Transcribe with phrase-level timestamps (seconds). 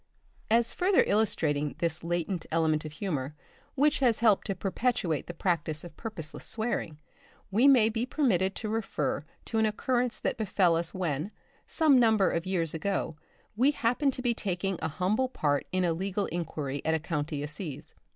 [0.49, 3.35] As further illustrating this latent element of humour,
[3.75, 6.97] which has helped to perpetuate the practice of purposeless swearing,
[7.51, 11.29] we may be permitted to refer to an occurrence that befell us when,
[11.67, 13.15] some number of years ago,
[13.55, 17.43] we happened to be taking a humble part in a legal inquiry at a county
[17.43, 17.93] assizes.